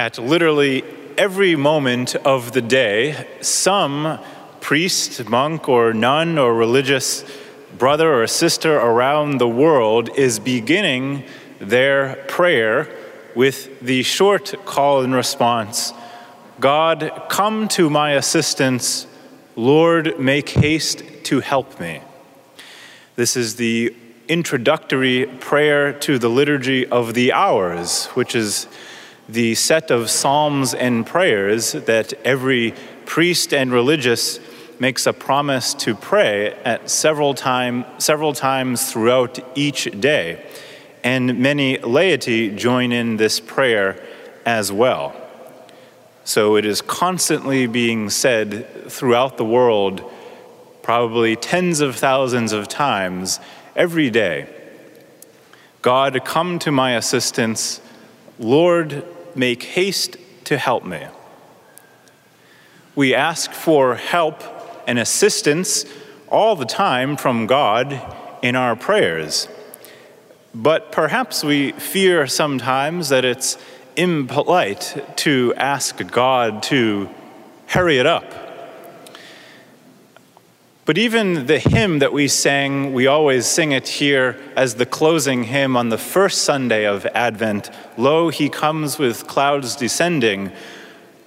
[0.00, 0.82] At literally
[1.18, 4.18] every moment of the day, some
[4.62, 7.22] priest, monk, or nun, or religious
[7.76, 11.24] brother or sister around the world is beginning
[11.58, 12.88] their prayer
[13.34, 15.92] with the short call and response
[16.60, 19.06] God, come to my assistance.
[19.54, 22.00] Lord, make haste to help me.
[23.16, 23.94] This is the
[24.28, 28.66] introductory prayer to the Liturgy of the Hours, which is
[29.32, 32.74] the set of psalms and prayers that every
[33.06, 34.40] priest and religious
[34.80, 40.44] makes a promise to pray at several, time, several times throughout each day.
[41.04, 44.02] And many laity join in this prayer
[44.44, 45.14] as well.
[46.24, 50.10] So it is constantly being said throughout the world,
[50.82, 53.38] probably tens of thousands of times
[53.76, 54.48] every day
[55.82, 57.80] God, come to my assistance.
[58.38, 59.02] Lord,
[59.36, 61.06] make haste to help me.
[62.94, 64.42] We ask for help
[64.86, 65.84] and assistance
[66.28, 68.00] all the time from God
[68.42, 69.48] in our prayers.
[70.54, 73.56] But perhaps we fear sometimes that it's
[73.96, 77.08] impolite to ask God to
[77.66, 78.49] hurry it up.
[80.90, 85.44] But even the hymn that we sang, we always sing it here as the closing
[85.44, 90.50] hymn on the first Sunday of Advent Lo, he comes with clouds descending.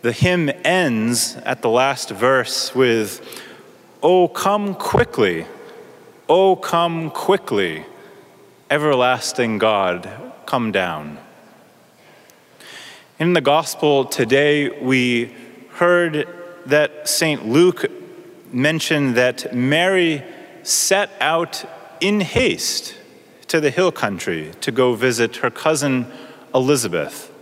[0.00, 3.40] The hymn ends at the last verse with,
[4.02, 5.46] Oh, come quickly,
[6.28, 7.86] oh, come quickly,
[8.68, 10.10] everlasting God,
[10.44, 11.18] come down.
[13.20, 15.32] In the gospel today, we
[15.74, 16.26] heard
[16.66, 17.46] that St.
[17.46, 18.01] Luke
[18.52, 20.22] mentioned that Mary
[20.62, 21.64] set out
[22.00, 22.96] in haste
[23.48, 26.06] to the hill country to go visit her cousin
[26.54, 27.32] Elizabeth.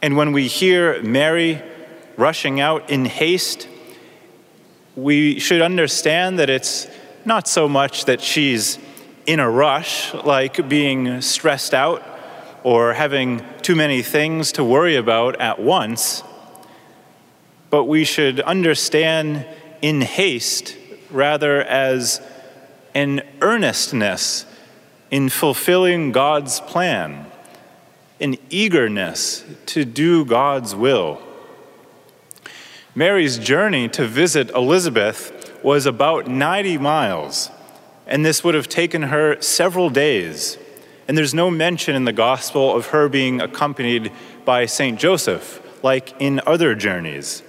[0.00, 1.62] And when we hear Mary
[2.16, 3.68] rushing out in haste,
[4.96, 6.88] we should understand that it's
[7.24, 8.78] not so much that she's
[9.26, 12.02] in a rush, like being stressed out
[12.64, 16.22] or having too many things to worry about at once,
[17.72, 19.46] but we should understand
[19.80, 20.76] in haste
[21.10, 22.20] rather as
[22.94, 24.44] an earnestness
[25.10, 27.24] in fulfilling God's plan,
[28.20, 31.22] an eagerness to do God's will.
[32.94, 37.50] Mary's journey to visit Elizabeth was about 90 miles,
[38.06, 40.58] and this would have taken her several days.
[41.08, 44.12] And there's no mention in the gospel of her being accompanied
[44.44, 44.98] by St.
[44.98, 47.42] Joseph, like in other journeys.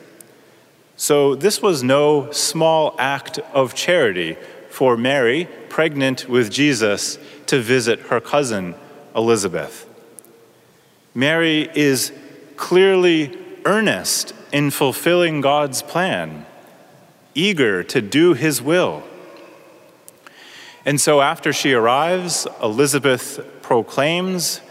[1.04, 4.38] So this was no small act of charity
[4.70, 8.74] for Mary, pregnant with Jesus, to visit her cousin
[9.14, 9.86] Elizabeth.
[11.14, 12.14] Mary is
[12.56, 16.46] clearly earnest in fulfilling God's plan,
[17.36, 19.04] eager to do his will.
[20.86, 24.62] And so after she arrives, Elizabeth proclaims,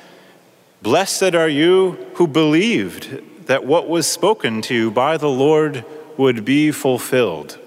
[0.81, 5.85] Blessed are you who believed that what was spoken to you by the Lord
[6.17, 7.59] would be fulfilled.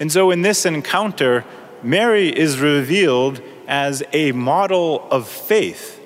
[0.00, 1.44] And so in this encounter,
[1.82, 6.00] Mary is revealed as a model of faith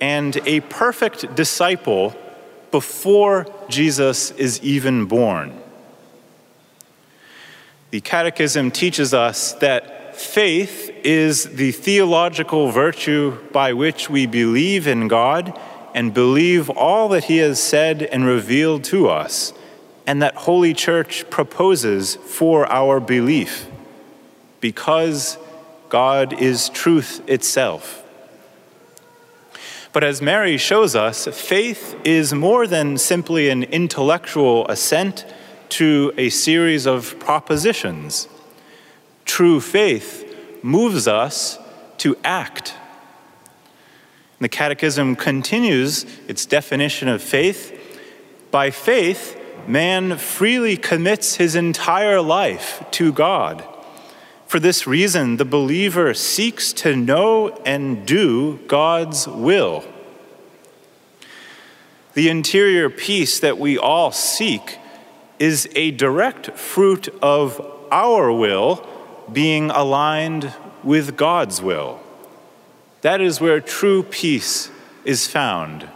[0.00, 2.14] and a perfect disciple
[2.70, 5.60] before Jesus is even born.
[7.90, 15.08] The Catechism teaches us that faith is the theological virtue by which we believe in
[15.08, 15.58] God
[15.94, 19.52] and believe all that He has said and revealed to us,
[20.06, 23.68] and that Holy Church proposes for our belief,
[24.60, 25.38] because
[25.88, 28.04] God is truth itself.
[29.92, 35.26] But as Mary shows us, faith is more than simply an intellectual assent
[35.68, 38.26] to a series of propositions.
[39.26, 40.24] True faith
[40.62, 41.58] moves us
[41.98, 42.74] to act.
[44.40, 47.78] The Catechism continues its definition of faith.
[48.50, 53.64] By faith, man freely commits his entire life to God.
[54.46, 59.84] For this reason, the believer seeks to know and do God's will.
[62.14, 64.78] The interior peace that we all seek
[65.38, 67.60] is a direct fruit of
[67.90, 68.86] our will
[69.32, 70.52] being aligned
[70.84, 72.00] with God's will.
[73.00, 74.70] That is where true peace
[75.04, 75.88] is found,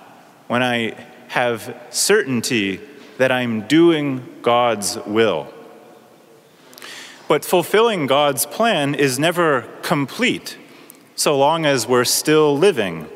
[0.47, 0.97] when I
[1.29, 2.81] have certainty
[3.18, 5.52] that I'm doing God's will.
[7.28, 10.56] But fulfilling God's plan is never complete
[11.14, 13.08] so long as we're still living.